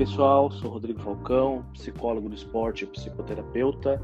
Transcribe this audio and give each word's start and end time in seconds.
pessoal, 0.00 0.50
sou 0.50 0.70
Rodrigo 0.70 0.98
Falcão, 0.98 1.62
psicólogo 1.74 2.30
do 2.30 2.34
esporte 2.34 2.84
e 2.84 2.86
psicoterapeuta, 2.86 4.00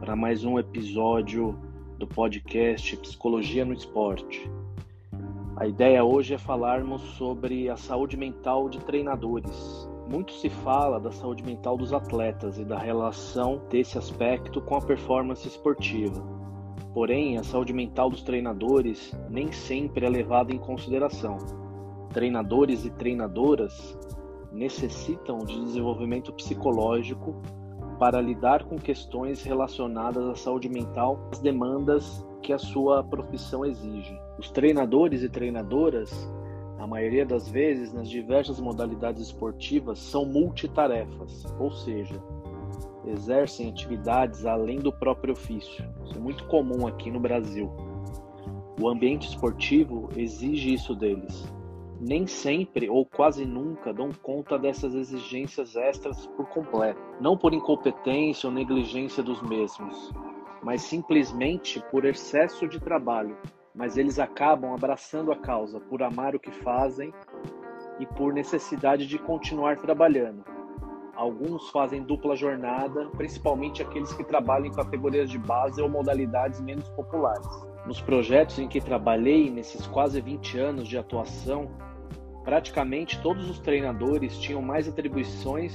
para 0.00 0.16
mais 0.16 0.42
um 0.42 0.58
episódio 0.58 1.56
do 1.98 2.04
podcast 2.04 2.96
Psicologia 2.96 3.64
no 3.64 3.74
Esporte. 3.74 4.50
A 5.54 5.68
ideia 5.68 6.02
hoje 6.02 6.34
é 6.34 6.38
falarmos 6.38 7.00
sobre 7.16 7.68
a 7.68 7.76
saúde 7.76 8.16
mental 8.16 8.68
de 8.68 8.80
treinadores. 8.80 9.88
Muito 10.10 10.32
se 10.32 10.50
fala 10.50 10.98
da 10.98 11.12
saúde 11.12 11.44
mental 11.44 11.76
dos 11.76 11.92
atletas 11.92 12.58
e 12.58 12.64
da 12.64 12.76
relação 12.76 13.62
desse 13.70 13.96
aspecto 13.96 14.60
com 14.60 14.74
a 14.74 14.82
performance 14.82 15.46
esportiva. 15.46 16.20
Porém, 16.92 17.38
a 17.38 17.44
saúde 17.44 17.72
mental 17.72 18.10
dos 18.10 18.24
treinadores 18.24 19.16
nem 19.30 19.52
sempre 19.52 20.06
é 20.06 20.08
levada 20.08 20.52
em 20.52 20.58
consideração. 20.58 21.38
Treinadores 22.12 22.84
e 22.84 22.90
treinadoras 22.90 23.96
necessitam 24.52 25.38
de 25.38 25.58
desenvolvimento 25.60 26.32
psicológico 26.32 27.34
para 27.98 28.20
lidar 28.20 28.64
com 28.64 28.76
questões 28.76 29.42
relacionadas 29.42 30.26
à 30.26 30.34
saúde 30.34 30.68
mental, 30.68 31.28
as 31.30 31.38
demandas 31.38 32.26
que 32.42 32.52
a 32.52 32.58
sua 32.58 33.02
profissão 33.02 33.64
exige. 33.64 34.18
Os 34.38 34.50
treinadores 34.50 35.22
e 35.22 35.28
treinadoras, 35.28 36.28
a 36.78 36.86
maioria 36.86 37.24
das 37.24 37.48
vezes, 37.48 37.92
nas 37.92 38.10
diversas 38.10 38.60
modalidades 38.60 39.22
esportivas, 39.22 39.98
são 39.98 40.24
multitarefas, 40.24 41.44
ou 41.58 41.70
seja, 41.70 42.20
exercem 43.06 43.70
atividades 43.70 44.44
além 44.44 44.78
do 44.78 44.92
próprio 44.92 45.32
ofício. 45.34 45.84
Isso 46.04 46.16
é 46.16 46.20
muito 46.20 46.44
comum 46.48 46.86
aqui 46.86 47.10
no 47.10 47.20
Brasil. 47.20 47.70
O 48.80 48.88
ambiente 48.88 49.28
esportivo 49.28 50.08
exige 50.16 50.74
isso 50.74 50.94
deles 50.94 51.52
nem 52.02 52.26
sempre 52.26 52.90
ou 52.90 53.06
quase 53.06 53.44
nunca 53.44 53.92
dão 53.94 54.10
conta 54.10 54.58
dessas 54.58 54.92
exigências 54.92 55.76
extras 55.76 56.26
por 56.26 56.46
completo, 56.48 57.00
não 57.20 57.38
por 57.38 57.54
incompetência 57.54 58.48
ou 58.48 58.52
negligência 58.52 59.22
dos 59.22 59.40
mesmos, 59.40 60.12
mas 60.64 60.82
simplesmente 60.82 61.80
por 61.92 62.04
excesso 62.04 62.66
de 62.66 62.80
trabalho. 62.80 63.36
Mas 63.72 63.96
eles 63.96 64.18
acabam 64.18 64.74
abraçando 64.74 65.30
a 65.30 65.36
causa 65.36 65.78
por 65.78 66.02
amar 66.02 66.34
o 66.34 66.40
que 66.40 66.50
fazem 66.50 67.14
e 68.00 68.04
por 68.04 68.32
necessidade 68.32 69.06
de 69.06 69.18
continuar 69.18 69.78
trabalhando. 69.78 70.44
Alguns 71.14 71.70
fazem 71.70 72.02
dupla 72.02 72.34
jornada, 72.34 73.08
principalmente 73.16 73.80
aqueles 73.80 74.12
que 74.12 74.24
trabalham 74.24 74.66
em 74.66 74.72
categorias 74.72 75.30
de 75.30 75.38
base 75.38 75.80
ou 75.80 75.88
modalidades 75.88 76.60
menos 76.60 76.88
populares. 76.90 77.46
Nos 77.86 78.00
projetos 78.00 78.58
em 78.58 78.66
que 78.66 78.80
trabalhei 78.80 79.50
nesses 79.50 79.86
quase 79.86 80.20
20 80.20 80.58
anos 80.58 80.88
de 80.88 80.98
atuação, 80.98 81.70
Praticamente 82.44 83.20
todos 83.20 83.48
os 83.48 83.58
treinadores 83.58 84.38
tinham 84.38 84.60
mais 84.60 84.88
atribuições 84.88 85.74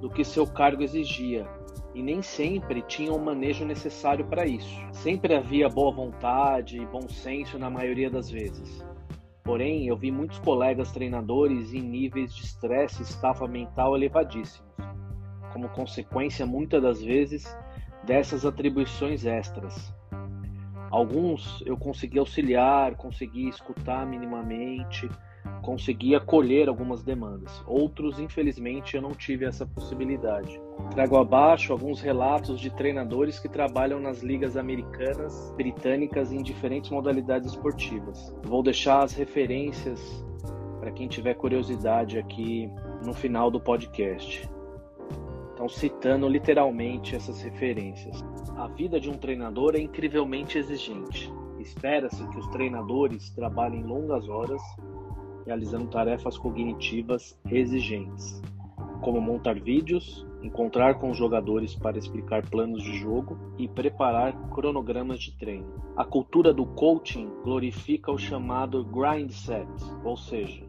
do 0.00 0.08
que 0.08 0.24
seu 0.24 0.46
cargo 0.46 0.82
exigia 0.82 1.46
e 1.94 2.02
nem 2.02 2.22
sempre 2.22 2.82
tinham 2.82 3.16
o 3.16 3.24
manejo 3.24 3.64
necessário 3.64 4.24
para 4.26 4.46
isso. 4.46 4.80
Sempre 4.92 5.34
havia 5.34 5.68
boa 5.68 5.92
vontade 5.92 6.80
e 6.80 6.86
bom 6.86 7.08
senso 7.08 7.58
na 7.58 7.68
maioria 7.68 8.10
das 8.10 8.30
vezes. 8.30 8.84
Porém, 9.42 9.88
eu 9.88 9.96
vi 9.96 10.10
muitos 10.10 10.38
colegas 10.38 10.92
treinadores 10.92 11.72
em 11.72 11.80
níveis 11.80 12.34
de 12.34 12.44
estresse 12.44 13.00
e 13.00 13.04
estafa 13.04 13.48
mental 13.48 13.96
elevadíssimos, 13.96 14.70
como 15.52 15.68
consequência, 15.70 16.46
muitas 16.46 16.82
das 16.82 17.02
vezes, 17.02 17.56
dessas 18.04 18.44
atribuições 18.44 19.24
extras. 19.24 19.92
Alguns 20.90 21.62
eu 21.66 21.76
consegui 21.76 22.18
auxiliar, 22.18 22.94
consegui 22.94 23.48
escutar 23.48 24.06
minimamente, 24.06 25.08
consegui 25.62 26.14
acolher 26.14 26.68
algumas 26.68 27.02
demandas. 27.02 27.62
Outros, 27.66 28.18
infelizmente, 28.18 28.96
eu 28.96 29.02
não 29.02 29.12
tive 29.12 29.44
essa 29.44 29.66
possibilidade. 29.66 30.60
Trago 30.90 31.16
abaixo 31.16 31.72
alguns 31.72 32.00
relatos 32.00 32.60
de 32.60 32.70
treinadores 32.70 33.38
que 33.38 33.48
trabalham 33.48 34.00
nas 34.00 34.22
ligas 34.22 34.56
americanas, 34.56 35.52
britânicas 35.56 36.32
em 36.32 36.42
diferentes 36.42 36.90
modalidades 36.90 37.50
esportivas. 37.50 38.34
Vou 38.42 38.62
deixar 38.62 39.02
as 39.02 39.12
referências 39.12 40.24
para 40.80 40.90
quem 40.90 41.08
tiver 41.08 41.34
curiosidade 41.34 42.18
aqui 42.18 42.70
no 43.04 43.12
final 43.12 43.50
do 43.50 43.60
podcast. 43.60 44.48
Então, 45.52 45.68
citando 45.68 46.28
literalmente 46.28 47.16
essas 47.16 47.42
referências. 47.42 48.24
A 48.56 48.68
vida 48.68 49.00
de 49.00 49.10
um 49.10 49.18
treinador 49.18 49.74
é 49.74 49.80
incrivelmente 49.80 50.56
exigente. 50.56 51.32
Espera-se 51.58 52.26
que 52.28 52.38
os 52.38 52.46
treinadores 52.48 53.30
trabalhem 53.30 53.82
longas 53.82 54.28
horas 54.28 54.62
realizando 55.48 55.86
tarefas 55.86 56.36
cognitivas 56.36 57.38
exigentes, 57.50 58.42
como 59.00 59.18
montar 59.18 59.58
vídeos, 59.58 60.26
encontrar 60.42 60.96
com 60.96 61.10
os 61.10 61.16
jogadores 61.16 61.74
para 61.74 61.98
explicar 61.98 62.46
planos 62.48 62.82
de 62.82 62.98
jogo 62.98 63.38
e 63.56 63.66
preparar 63.66 64.34
cronogramas 64.50 65.18
de 65.20 65.36
treino. 65.38 65.66
A 65.96 66.04
cultura 66.04 66.52
do 66.52 66.66
coaching 66.66 67.30
glorifica 67.42 68.12
o 68.12 68.18
chamado 68.18 68.84
grind 68.84 69.30
set, 69.30 69.66
ou 70.04 70.18
seja, 70.18 70.62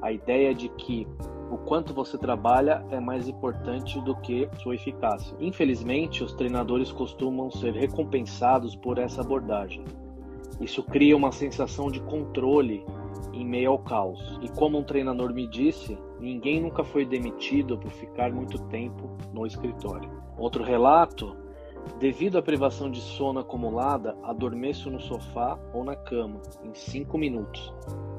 a 0.00 0.10
ideia 0.10 0.54
de 0.54 0.70
que 0.70 1.06
o 1.50 1.58
quanto 1.58 1.92
você 1.92 2.16
trabalha 2.16 2.84
é 2.90 2.98
mais 2.98 3.28
importante 3.28 4.00
do 4.00 4.16
que 4.16 4.48
sua 4.62 4.74
eficácia. 4.74 5.36
Infelizmente, 5.38 6.24
os 6.24 6.32
treinadores 6.32 6.90
costumam 6.90 7.50
ser 7.50 7.74
recompensados 7.74 8.74
por 8.74 8.96
essa 8.96 9.20
abordagem. 9.20 9.84
Isso 10.60 10.82
cria 10.82 11.16
uma 11.16 11.32
sensação 11.32 11.90
de 11.90 12.00
controle 12.00 12.84
em 13.32 13.44
meio 13.44 13.72
ao 13.72 13.78
caos. 13.78 14.38
E 14.42 14.48
como 14.48 14.78
um 14.78 14.84
treinador 14.84 15.32
me 15.34 15.46
disse, 15.46 15.98
ninguém 16.20 16.60
nunca 16.60 16.84
foi 16.84 17.04
demitido 17.04 17.76
por 17.78 17.90
ficar 17.90 18.32
muito 18.32 18.58
tempo 18.68 19.10
no 19.32 19.46
escritório. 19.46 20.10
Outro 20.36 20.62
relato: 20.62 21.36
devido 21.98 22.38
à 22.38 22.42
privação 22.42 22.90
de 22.90 23.00
sono 23.00 23.40
acumulada, 23.40 24.16
adormeço 24.22 24.90
no 24.90 25.00
sofá 25.00 25.58
ou 25.72 25.84
na 25.84 25.96
cama 25.96 26.40
em 26.62 26.72
cinco 26.74 27.18
minutos, 27.18 27.74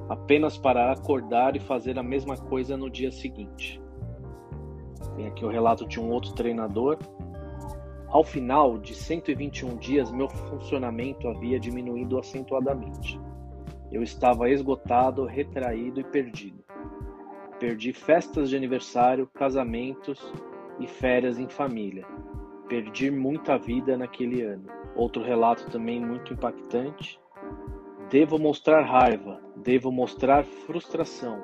apenas 0.10 0.58
para 0.58 0.92
acordar 0.92 1.56
e 1.56 1.60
fazer 1.60 1.98
a 1.98 2.04
mesma 2.04 2.38
coisa 2.38 2.76
no 2.76 2.90
dia 2.90 3.12
seguinte. 3.12 3.82
Tem 5.16 5.28
aqui 5.28 5.46
o 5.46 5.50
relato 5.50 5.88
de 5.88 6.00
um 6.00 6.12
outro 6.12 6.34
treinador. 6.34 6.98
Ao 8.16 8.24
final 8.24 8.78
de 8.78 8.96
121 8.96 9.76
dias, 9.76 10.10
meu 10.10 10.30
funcionamento 10.30 11.28
havia 11.28 11.60
diminuído 11.60 12.18
acentuadamente. 12.18 13.20
Eu 13.92 14.02
estava 14.02 14.50
esgotado, 14.50 15.26
retraído 15.26 16.00
e 16.00 16.04
perdido. 16.06 16.64
Perdi 17.60 17.92
festas 17.92 18.50
de 18.50 18.56
aniversário, 18.56 19.30
casamentos 19.34 20.32
e 20.80 20.88
férias 20.88 21.38
em 21.38 21.50
família. 21.50 22.06
Perdi 22.70 23.12
muita 23.12 23.58
vida 23.58 23.98
naquele 23.98 24.44
ano. 24.44 24.64
Outro 24.96 25.22
relato 25.22 25.70
também 25.70 26.00
muito 26.00 26.32
impactante. 26.32 27.20
Devo 28.10 28.40
mostrar 28.40 28.84
raiva, 28.84 29.42
devo 29.58 29.92
mostrar 29.92 30.46
frustração, 30.46 31.44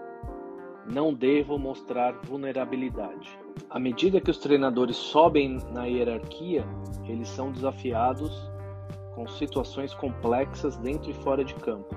não 0.89 1.13
devo 1.13 1.59
mostrar 1.59 2.13
vulnerabilidade. 2.23 3.40
À 3.69 3.79
medida 3.79 4.19
que 4.19 4.31
os 4.31 4.37
treinadores 4.37 4.97
sobem 4.97 5.57
na 5.71 5.85
hierarquia, 5.85 6.65
eles 7.05 7.29
são 7.29 7.51
desafiados 7.51 8.51
com 9.15 9.27
situações 9.27 9.93
complexas 9.93 10.77
dentro 10.77 11.09
e 11.11 11.13
fora 11.13 11.43
de 11.43 11.53
campo. 11.55 11.95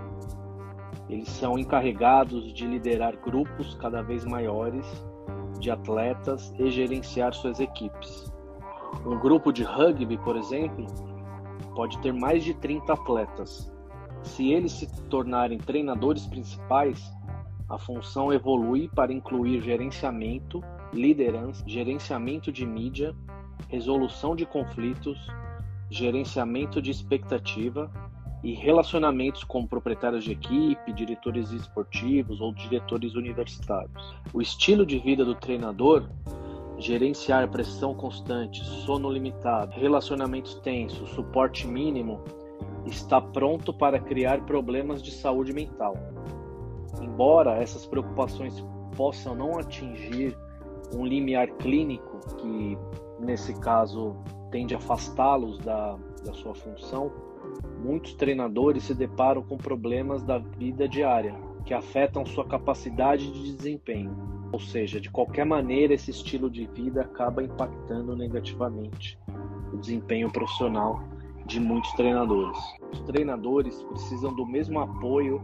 Eles 1.09 1.29
são 1.29 1.59
encarregados 1.59 2.53
de 2.53 2.67
liderar 2.67 3.17
grupos 3.17 3.75
cada 3.75 4.03
vez 4.03 4.25
maiores 4.25 4.87
de 5.59 5.71
atletas 5.71 6.53
e 6.59 6.71
gerenciar 6.71 7.35
suas 7.35 7.61
equipes. 7.61 8.33
Um 9.05 9.19
grupo 9.19 9.53
de 9.53 9.63
rugby, 9.63 10.17
por 10.19 10.37
exemplo, 10.37 10.87
pode 11.75 11.99
ter 11.99 12.13
mais 12.13 12.45
de 12.45 12.55
30 12.55 12.93
atletas. 12.93 13.73
Se 14.23 14.53
eles 14.53 14.73
se 14.73 14.87
tornarem 15.05 15.59
treinadores 15.59 16.27
principais, 16.27 17.13
a 17.69 17.79
função 17.79 18.33
evolui 18.33 18.89
para 18.95 19.13
incluir 19.13 19.61
gerenciamento, 19.61 20.63
liderança, 20.95 21.63
gerenciamento 21.67 22.51
de 22.51 22.65
mídia, 22.65 23.15
resolução 23.69 24.35
de 24.35 24.47
conflitos, 24.47 25.19
gerenciamento 25.91 26.81
de 26.81 26.91
expectativa 26.91 27.91
e 28.43 28.53
relacionamentos 28.53 29.43
com 29.45 29.67
proprietários 29.67 30.25
de 30.25 30.33
equipe, 30.33 30.93
diretores 30.93 31.51
esportivos 31.51 32.41
ou 32.41 32.53
diretores 32.53 33.15
universitários. 33.15 34.15
O 34.33 34.41
estilo 34.41 34.85
de 34.85 34.99
vida 34.99 35.25
do 35.25 35.35
treinador 35.35 36.09
gerenciar 36.79 37.49
pressão 37.49 37.95
constante, 37.95 38.65
sono 38.65 39.11
limitado, 39.11 39.79
relacionamentos 39.79 40.55
tensos, 40.57 41.09
suporte 41.11 41.67
mínimo, 41.67 42.21
está 42.87 43.21
pronto 43.21 43.73
para 43.73 43.99
criar 43.99 44.43
problemas 44.43 45.03
de 45.03 45.11
saúde 45.11 45.53
mental. 45.53 45.97
Embora 47.01 47.57
essas 47.57 47.87
preocupações 47.87 48.63
possam 48.97 49.35
não 49.35 49.59
atingir 49.59 50.37
um 50.93 51.07
limiar 51.07 51.49
clínico, 51.53 52.21
que 52.37 52.79
nesse 53.19 53.59
caso 53.61 54.17
tende 54.51 54.75
a 54.75 54.79
afastá-los 54.79 55.59
da, 55.59 55.97
da 56.25 56.33
sua 56.33 56.55
função, 56.55 57.13
muitos 57.83 58.15
treinadores 58.15 58.85
se 58.85 58.95
deparam 58.95 59.43
com 59.43 59.57
problemas 59.57 60.23
da 60.23 60.39
vida 60.39 60.89
diária 60.89 61.35
que 61.65 61.73
afetam 61.73 62.25
sua 62.27 62.45
capacidade 62.45 63.31
de 63.33 63.57
desempenho. 63.57 64.15
Ou 64.53 64.61
seja, 64.61 65.01
de 65.01 65.11
qualquer 65.11 65.45
maneira, 65.45 65.95
esse 65.95 66.11
estilo 66.11 66.49
de 66.51 66.67
vida 66.67 67.03
acaba 67.03 67.43
impactando 67.43 68.15
negativamente 68.15 69.19
o 69.73 69.77
desempenho 69.79 70.31
profissional 70.31 71.03
de 71.47 71.59
muitos 71.59 71.91
treinadores. 71.93 72.59
Os 72.93 73.01
treinadores 73.01 73.83
precisam 73.85 74.35
do 74.35 74.47
mesmo 74.47 74.79
apoio 74.79 75.43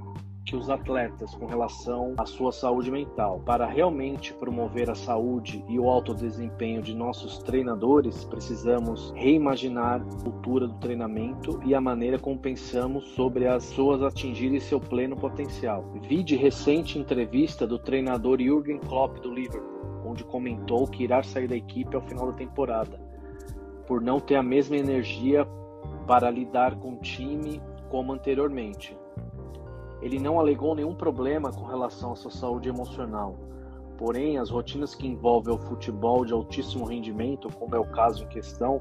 que 0.50 0.56
os 0.56 0.68
atletas 0.68 1.32
com 1.36 1.46
relação 1.46 2.14
à 2.18 2.26
sua 2.26 2.50
saúde 2.50 2.90
mental. 2.90 3.40
Para 3.46 3.66
realmente 3.66 4.34
promover 4.34 4.90
a 4.90 4.96
saúde 4.96 5.64
e 5.68 5.78
o 5.78 5.88
alto 5.88 6.12
desempenho 6.12 6.82
de 6.82 6.92
nossos 6.92 7.38
treinadores, 7.38 8.24
precisamos 8.24 9.12
reimaginar 9.14 10.02
a 10.02 10.24
cultura 10.24 10.66
do 10.66 10.74
treinamento 10.80 11.60
e 11.64 11.72
a 11.72 11.80
maneira 11.80 12.18
como 12.18 12.36
pensamos 12.36 13.04
sobre 13.10 13.46
as 13.46 13.64
pessoas 13.66 14.02
atingirem 14.02 14.58
seu 14.58 14.80
pleno 14.80 15.14
potencial. 15.14 15.84
Vi 16.02 16.24
de 16.24 16.34
recente 16.34 16.98
entrevista 16.98 17.64
do 17.64 17.78
treinador 17.78 18.40
Jürgen 18.40 18.80
Klopp 18.80 19.20
do 19.20 19.32
Liverpool, 19.32 20.02
onde 20.04 20.24
comentou 20.24 20.88
que 20.88 21.04
irá 21.04 21.22
sair 21.22 21.46
da 21.46 21.54
equipe 21.54 21.94
ao 21.94 22.02
final 22.02 22.26
da 22.26 22.32
temporada, 22.32 23.00
por 23.86 24.00
não 24.00 24.18
ter 24.18 24.34
a 24.34 24.42
mesma 24.42 24.76
energia 24.76 25.46
para 26.08 26.28
lidar 26.28 26.74
com 26.80 26.94
o 26.94 27.00
time 27.00 27.62
como 27.88 28.12
anteriormente. 28.12 28.98
Ele 30.02 30.18
não 30.18 30.40
alegou 30.40 30.74
nenhum 30.74 30.94
problema 30.94 31.52
com 31.52 31.64
relação 31.64 32.12
à 32.12 32.16
sua 32.16 32.30
saúde 32.30 32.68
emocional. 32.68 33.38
Porém, 33.98 34.38
as 34.38 34.48
rotinas 34.48 34.94
que 34.94 35.06
envolvem 35.06 35.54
o 35.54 35.58
futebol 35.58 36.24
de 36.24 36.32
altíssimo 36.32 36.86
rendimento, 36.86 37.48
como 37.58 37.74
é 37.74 37.78
o 37.78 37.90
caso 37.90 38.24
em 38.24 38.28
questão, 38.28 38.80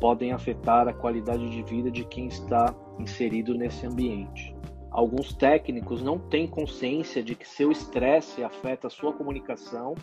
podem 0.00 0.32
afetar 0.32 0.88
a 0.88 0.92
qualidade 0.92 1.48
de 1.50 1.62
vida 1.62 1.90
de 1.90 2.04
quem 2.04 2.28
está 2.28 2.74
inserido 2.98 3.54
nesse 3.54 3.86
ambiente. 3.86 4.56
Alguns 4.90 5.34
técnicos 5.34 6.02
não 6.02 6.18
têm 6.18 6.46
consciência 6.46 7.22
de 7.22 7.34
que 7.34 7.46
seu 7.46 7.70
estresse 7.70 8.42
afeta 8.42 8.86
a 8.86 8.90
sua 8.90 9.12
comunicação 9.12 9.94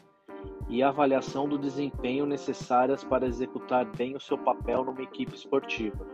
e 0.69 0.83
a 0.83 0.89
avaliação 0.89 1.49
do 1.49 1.57
desempenho 1.57 2.25
necessárias 2.25 3.03
para 3.03 3.27
executar 3.27 3.85
bem 3.85 4.15
o 4.15 4.19
seu 4.19 4.37
papel 4.37 4.83
numa 4.83 5.01
equipe 5.01 5.35
esportiva. 5.35 6.05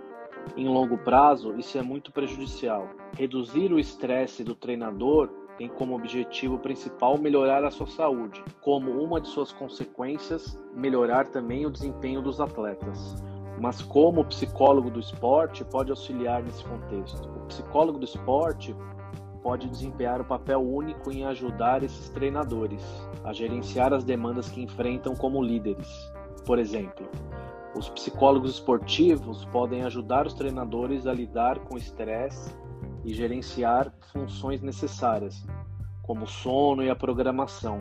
Em 0.55 0.67
longo 0.67 0.97
prazo, 0.97 1.55
isso 1.57 1.77
é 1.77 1.81
muito 1.81 2.11
prejudicial. 2.11 2.89
Reduzir 3.17 3.71
o 3.71 3.79
estresse 3.79 4.43
do 4.43 4.55
treinador 4.55 5.29
tem 5.57 5.67
como 5.67 5.95
objetivo 5.95 6.57
principal 6.57 7.17
melhorar 7.17 7.63
a 7.63 7.71
sua 7.71 7.87
saúde, 7.87 8.43
como 8.61 8.91
uma 8.91 9.21
de 9.21 9.27
suas 9.27 9.51
consequências, 9.51 10.59
melhorar 10.73 11.27
também 11.27 11.65
o 11.65 11.71
desempenho 11.71 12.21
dos 12.21 12.41
atletas. 12.41 13.15
Mas 13.59 13.81
como 13.81 14.21
o 14.21 14.25
psicólogo 14.25 14.89
do 14.89 14.99
esporte 14.99 15.63
pode 15.63 15.91
auxiliar 15.91 16.41
nesse 16.41 16.63
contexto? 16.63 17.29
O 17.29 17.45
psicólogo 17.45 17.99
do 17.99 18.05
esporte 18.05 18.75
pode 19.43 19.69
desempenhar 19.69 20.19
o 20.19 20.25
papel 20.25 20.61
único 20.61 21.11
em 21.11 21.25
ajudar 21.25 21.83
esses 21.83 22.09
treinadores 22.09 22.83
a 23.23 23.31
gerenciar 23.31 23.93
as 23.93 24.03
demandas 24.03 24.49
que 24.49 24.61
enfrentam 24.61 25.15
como 25.15 25.43
líderes. 25.43 26.11
Por 26.45 26.57
exemplo, 26.57 27.07
os 27.75 27.89
psicólogos 27.89 28.51
esportivos 28.51 29.45
podem 29.45 29.83
ajudar 29.83 30.27
os 30.27 30.33
treinadores 30.33 31.07
a 31.07 31.13
lidar 31.13 31.59
com 31.59 31.77
estresse 31.77 32.53
e 33.05 33.13
gerenciar 33.13 33.93
funções 34.11 34.61
necessárias, 34.61 35.45
como 36.03 36.25
o 36.25 36.27
sono 36.27 36.83
e 36.83 36.89
a 36.89 36.95
programação. 36.95 37.79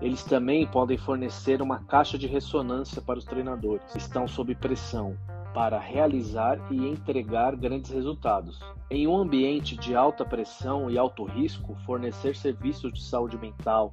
Eles 0.00 0.22
também 0.22 0.66
podem 0.66 0.98
fornecer 0.98 1.62
uma 1.62 1.78
caixa 1.84 2.18
de 2.18 2.26
ressonância 2.26 3.00
para 3.00 3.18
os 3.18 3.24
treinadores 3.24 3.84
que 3.90 3.98
estão 3.98 4.28
sob 4.28 4.54
pressão 4.54 5.16
para 5.54 5.78
realizar 5.78 6.58
e 6.70 6.88
entregar 6.88 7.54
grandes 7.54 7.90
resultados. 7.90 8.58
Em 8.90 9.06
um 9.06 9.16
ambiente 9.16 9.76
de 9.76 9.94
alta 9.94 10.24
pressão 10.24 10.90
e 10.90 10.98
alto 10.98 11.24
risco, 11.24 11.76
fornecer 11.86 12.34
serviços 12.34 12.92
de 12.92 13.02
saúde 13.02 13.38
mental, 13.38 13.92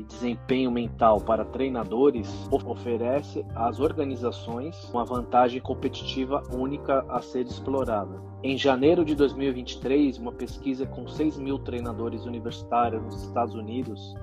e 0.00 0.04
desempenho 0.04 0.70
mental 0.70 1.20
para 1.20 1.44
treinadores 1.44 2.48
oferece 2.50 3.44
às 3.54 3.78
organizações 3.78 4.88
uma 4.90 5.04
vantagem 5.04 5.60
competitiva 5.60 6.42
única 6.52 7.04
a 7.08 7.20
ser 7.20 7.46
explorada. 7.46 8.20
Em 8.42 8.56
janeiro 8.56 9.04
de 9.04 9.14
2023, 9.14 10.18
uma 10.18 10.32
pesquisa 10.32 10.86
com 10.86 11.06
6 11.06 11.38
mil 11.38 11.58
treinadores 11.58 12.24
universitários 12.24 13.02
nos 13.02 13.22
Estados 13.24 13.54
Unidos 13.54 14.14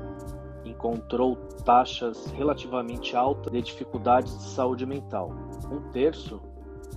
encontrou 0.65 1.35
taxas 1.63 2.25
relativamente 2.31 3.15
altas 3.15 3.53
de 3.53 3.61
dificuldades 3.61 4.35
de 4.37 4.43
saúde 4.45 4.85
mental. 4.85 5.31
Um 5.71 5.91
terço 5.91 6.41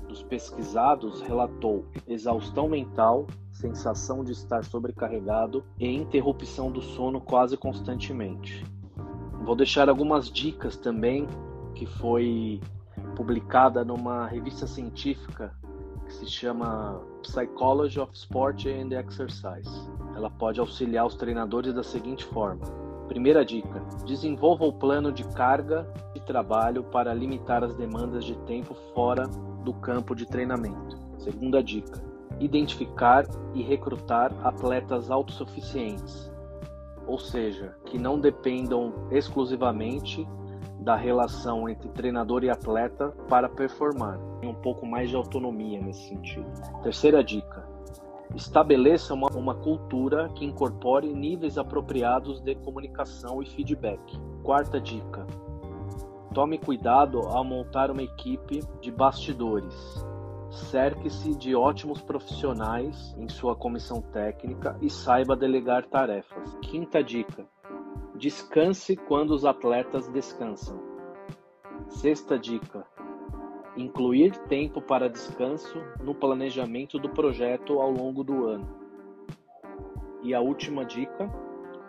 dos 0.09 0.23
pesquisados 0.23 1.21
relatou 1.21 1.85
exaustão 2.09 2.69
mental, 2.69 3.27
sensação 3.61 4.25
de 4.25 4.33
estar 4.33 4.65
sobrecarregado 4.65 5.63
e 5.79 5.87
interrupção 5.95 6.71
do 6.71 6.81
sono 6.81 7.21
quase 7.21 7.57
constantemente. 7.57 8.65
Vou 9.45 9.55
deixar 9.55 9.89
algumas 9.89 10.31
dicas 10.31 10.77
também 10.77 11.27
que 11.75 11.87
foi 11.87 12.61
publicada 13.15 13.85
numa 13.85 14.27
revista 14.27 14.67
científica 14.67 15.55
que 16.07 16.13
se 16.13 16.27
chama 16.27 17.01
Psychology 17.23 18.01
of 18.01 18.13
Sport 18.15 18.67
and 18.67 18.93
Exercise. 18.99 19.71
Ela 20.17 20.31
pode 20.31 20.59
auxiliar 20.59 21.07
os 21.07 21.15
treinadores 21.15 21.73
da 21.75 21.83
seguinte 21.83 22.25
forma: 22.25 22.67
Primeira 23.09 23.45
dica: 23.45 23.83
desenvolva 24.07 24.65
o 24.65 24.73
plano 24.73 25.13
de 25.13 25.25
carga 25.25 25.87
de 26.15 26.21
trabalho 26.21 26.83
para 26.85 27.15
limitar 27.15 27.63
as 27.63 27.75
demandas 27.75 28.25
de 28.25 28.37
tempo 28.41 28.75
fora 28.95 29.27
do 29.65 29.73
campo 29.75 30.15
de 30.15 30.27
treinamento. 30.27 30.99
Segunda 31.19 31.63
dica: 31.63 32.10
identificar 32.41 33.27
e 33.55 33.63
recrutar 33.63 34.33
atletas 34.43 35.11
autossuficientes, 35.11 36.33
ou 37.07 37.19
seja, 37.19 37.77
que 37.85 37.99
não 37.99 38.19
dependam 38.19 38.95
exclusivamente 39.11 40.27
da 40.81 40.97
relação 40.97 41.69
entre 41.69 41.89
treinador 41.91 42.43
e 42.43 42.49
atleta 42.49 43.11
para 43.29 43.49
performar. 43.49 44.19
Tem 44.41 44.49
um 44.49 44.55
pouco 44.55 44.87
mais 44.87 45.11
de 45.11 45.17
autonomia 45.17 45.79
nesse 45.79 46.09
sentido. 46.09 46.47
Terceira 46.83 47.23
dica: 47.23 47.69
estabeleça 48.35 49.13
uma, 49.13 49.29
uma 49.35 49.55
cultura 49.55 50.31
que 50.31 50.45
incorpore 50.45 51.13
níveis 51.13 51.59
apropriados 51.59 52.41
de 52.41 52.55
comunicação 52.55 53.43
e 53.43 53.47
feedback. 53.47 54.19
Quarta 54.43 54.81
dica: 54.81 55.27
tome 56.33 56.57
cuidado 56.57 57.19
ao 57.19 57.45
montar 57.45 57.91
uma 57.91 58.03
equipe 58.03 58.61
de 58.81 58.91
bastidores 58.91 60.09
cerque-se 60.51 61.35
de 61.37 61.55
ótimos 61.55 62.03
profissionais 62.03 63.15
em 63.17 63.29
sua 63.29 63.55
comissão 63.55 64.01
técnica 64.01 64.77
e 64.83 64.91
saiba 64.91 65.37
delegar 65.37 65.87
tarefas. 65.87 66.59
Quinta 66.63 67.03
dica: 67.03 67.47
descanse 68.17 68.97
quando 68.97 69.31
os 69.31 69.45
atletas 69.45 70.09
descansam. 70.09 70.81
Sexta 71.89 72.39
dica: 72.39 72.85
incluir 73.77 74.37
tempo 74.49 74.83
para 74.83 75.09
descanso 75.09 75.79
no 76.03 76.15
planejamento 76.15 76.99
do 76.99 77.09
projeto 77.09 77.81
ao 77.81 77.91
longo 77.91 78.25
do 78.25 78.47
ano. 78.47 78.69
E 80.23 80.35
a 80.35 80.41
última 80.41 80.85
dica: 80.85 81.29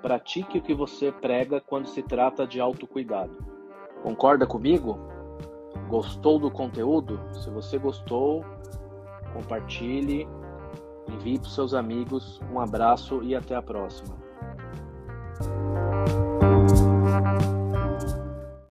pratique 0.02 0.60
o 0.60 0.62
que 0.62 0.74
você 0.74 1.12
prega 1.12 1.60
quando 1.60 1.88
se 1.88 2.04
trata 2.04 2.46
de 2.46 2.60
autocuidado. 2.60 3.38
Concorda 4.04 4.46
comigo? 4.48 5.00
Gostou 5.92 6.40
do 6.40 6.50
conteúdo? 6.50 7.20
Se 7.34 7.50
você 7.50 7.78
gostou, 7.78 8.46
compartilhe, 9.34 10.26
envie 11.10 11.38
para 11.38 11.50
seus 11.50 11.74
amigos. 11.74 12.40
Um 12.50 12.62
abraço 12.62 13.22
e 13.22 13.36
até 13.36 13.56
a 13.56 13.62
próxima. 13.62 14.21